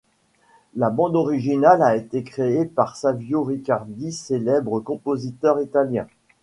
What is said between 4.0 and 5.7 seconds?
célèbre compositeur